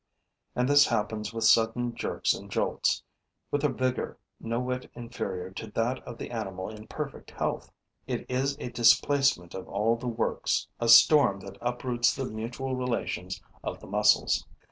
[0.55, 3.03] And this happens with sudden jerks and jolts,
[3.51, 7.71] with a vigor no whit inferior to that of the animal in perfect health.
[8.07, 13.43] It is a displacement of all the works, a storm that uproots the mutual relations
[13.63, 14.47] of the muscles.